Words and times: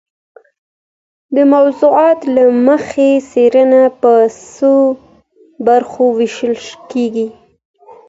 د 1.35 1.37
موضوع 1.53 2.03
له 2.35 2.43
مخي 2.65 3.11
څېړنه 3.29 3.83
په 4.01 4.11
څو 4.55 4.73
برخو 5.67 6.03
وېشل 6.17 6.53
کيږي. 6.91 7.27